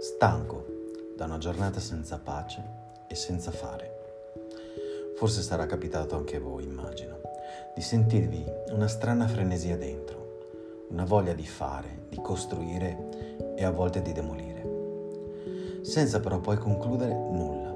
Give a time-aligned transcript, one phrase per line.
[0.00, 0.64] stanco
[1.16, 2.62] da una giornata senza pace
[3.08, 3.96] e senza fare.
[5.16, 7.18] Forse sarà capitato anche a voi, immagino,
[7.74, 14.00] di sentirvi una strana frenesia dentro, una voglia di fare, di costruire e a volte
[14.00, 17.74] di demolire, senza però poi concludere nulla,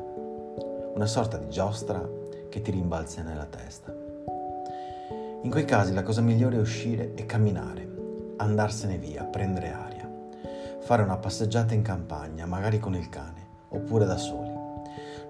[0.94, 2.08] una sorta di giostra
[2.48, 3.92] che ti rimbalza nella testa.
[5.42, 7.88] In quei casi la cosa migliore è uscire e camminare,
[8.36, 9.91] andarsene via, prendere aria
[10.82, 14.50] fare una passeggiata in campagna, magari con il cane, oppure da soli.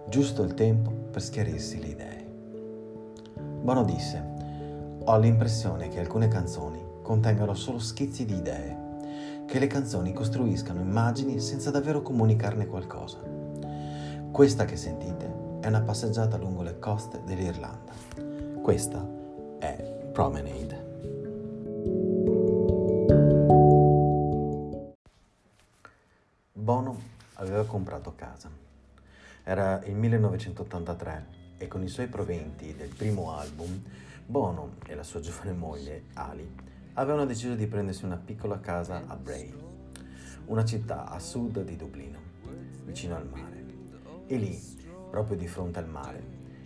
[0.09, 2.27] Giusto il tempo per schiarirsi le idee.
[3.61, 4.31] Bono disse,
[5.05, 11.39] ho l'impressione che alcune canzoni contengano solo schizzi di idee, che le canzoni costruiscano immagini
[11.39, 13.19] senza davvero comunicarne qualcosa.
[14.31, 17.93] Questa che sentite è una passeggiata lungo le coste dell'Irlanda.
[18.63, 19.07] Questa
[19.59, 20.82] è Promenade.
[26.55, 27.01] Bono
[27.37, 28.51] aveva comprato casa.
[29.43, 33.83] Era il 1983 e con i suoi proventi del primo album,
[34.27, 36.47] Bono e la sua giovane moglie, Ali,
[36.93, 39.51] avevano deciso di prendersi una piccola casa a Bray,
[40.45, 42.19] una città a sud di Dublino,
[42.85, 43.65] vicino al mare.
[44.27, 44.61] E lì,
[45.11, 46.23] proprio di fronte al mare,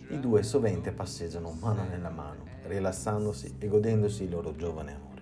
[0.09, 5.21] i due sovente passeggiano mano nella mano, rilassandosi e godendosi il loro giovane amore.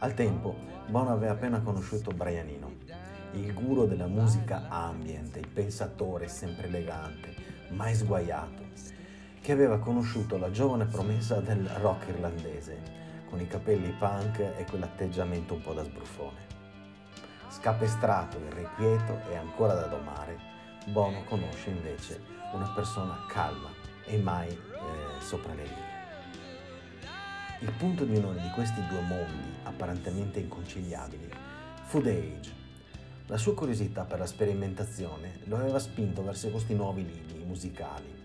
[0.00, 0.56] Al tempo,
[0.88, 7.34] Bono aveva appena conosciuto Brianino, il guru della musica ambient, il pensatore sempre elegante,
[7.70, 8.62] mai sguaiato,
[9.40, 15.54] che aveva conosciuto la giovane promessa del rock irlandese, con i capelli punk e quell'atteggiamento
[15.54, 16.52] un po' da sbruffone.
[17.48, 20.52] Scapestrato, irrequieto e ancora da domare,
[20.86, 22.20] Bono conosce invece
[22.52, 23.70] una persona calma
[24.04, 25.92] e mai eh, sopra le linee.
[27.60, 31.30] Il punto di unione di questi due mondi apparentemente inconciliabili
[31.84, 32.63] fu The Age,
[33.26, 38.22] la sua curiosità per la sperimentazione lo aveva spinto verso questi nuovi lini musicali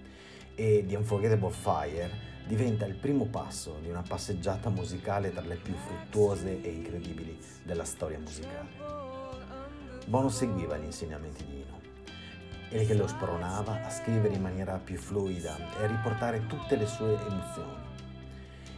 [0.56, 5.74] e The Unforgettable Fire diventa il primo passo di una passeggiata musicale tra le più
[5.76, 8.68] fruttuose e incredibili della storia musicale.
[10.06, 11.80] Bono seguiva gli insegnamenti di Ino
[12.72, 16.88] e che lo spronava a scrivere in maniera più fluida e a riportare tutte le
[16.88, 17.88] sue emozioni.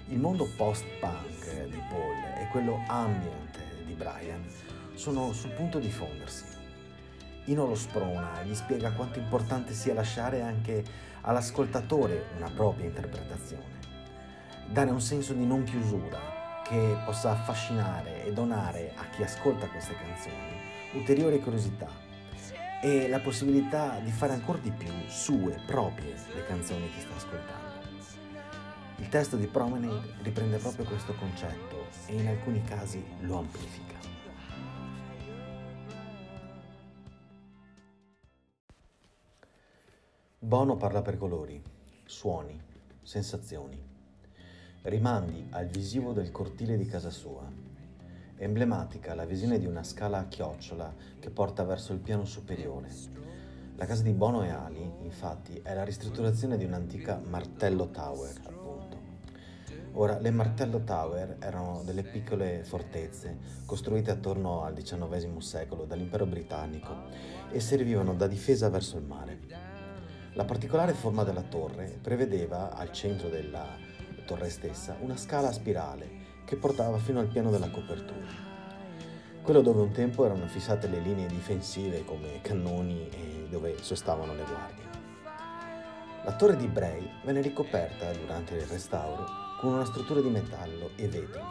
[0.09, 4.43] Il mondo post-punk di Paul e quello ambient di Brian
[5.01, 6.45] sono sul punto di fondersi.
[7.45, 10.83] Ino lo sprona e gli spiega quanto importante sia lasciare anche
[11.21, 13.79] all'ascoltatore una propria interpretazione,
[14.67, 19.95] dare un senso di non chiusura che possa affascinare e donare a chi ascolta queste
[19.95, 20.59] canzoni
[20.93, 21.89] ulteriore curiosità
[22.79, 27.69] e la possibilità di fare ancora di più sue, proprie, le canzoni che sta ascoltando.
[28.97, 34.10] Il testo di Promenade riprende proprio questo concetto e in alcuni casi lo amplifica.
[40.43, 41.61] Bono parla per colori,
[42.03, 42.59] suoni,
[43.03, 43.79] sensazioni.
[44.81, 47.47] Rimandi al visivo del cortile di casa sua.
[48.37, 52.89] Emblematica la visione di una scala a chiocciola che porta verso il piano superiore.
[53.75, 58.97] La casa di Bono e Ali, infatti, è la ristrutturazione di un'antica Martello Tower, appunto.
[59.91, 63.37] Ora, le Martello Tower erano delle piccole fortezze
[63.67, 66.95] costruite attorno al XIX secolo dall'impero britannico
[67.51, 69.80] e servivano da difesa verso il mare.
[70.35, 73.67] La particolare forma della torre prevedeva al centro della
[74.25, 76.09] torre stessa una scala a spirale
[76.45, 78.29] che portava fino al piano della copertura.
[79.41, 84.45] Quello dove un tempo erano fissate le linee difensive come cannoni e dove sostavano le
[84.45, 84.89] guardie.
[86.23, 89.25] La torre di Bray venne ricoperta durante il restauro
[89.59, 91.43] con una struttura di metallo e vetro,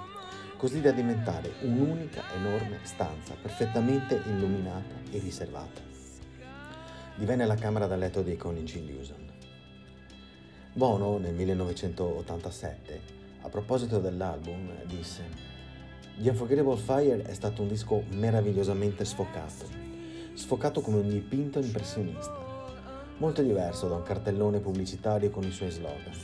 [0.56, 5.99] così da diventare un'unica enorme stanza perfettamente illuminata e riservata
[7.20, 9.30] divenne la camera da letto dei coniugi Newson.
[10.72, 13.00] Bono nel 1987,
[13.42, 15.22] a proposito dell'album, disse
[16.16, 19.66] The Unforgettable Fire è stato un disco meravigliosamente sfocato,
[20.32, 22.38] sfocato come un dipinto impressionista,
[23.18, 26.14] molto diverso da un cartellone pubblicitario con i suoi slogan.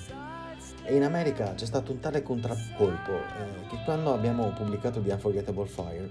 [0.83, 5.67] E in America c'è stato un tale contraccolpo eh, che quando abbiamo pubblicato The Unforgettable
[5.67, 6.11] Fire,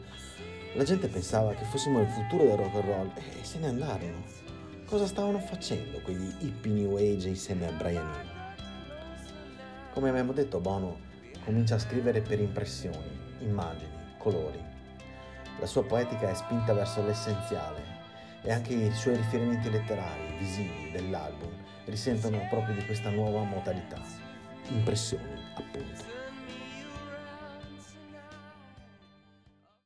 [0.75, 4.44] la gente pensava che fossimo il futuro del rock and roll e se ne andarono.
[4.85, 8.31] Cosa stavano facendo quegli hippie new age insieme a Brian Eno?
[9.91, 10.99] Come abbiamo detto, Bono
[11.43, 14.63] comincia a scrivere per impressioni, immagini, colori.
[15.59, 17.81] La sua poetica è spinta verso l'essenziale
[18.43, 21.51] e anche i suoi riferimenti letterari, visivi dell'album
[21.85, 23.99] risentono proprio di questa nuova modalità.
[24.67, 26.24] Impressioni, appunto.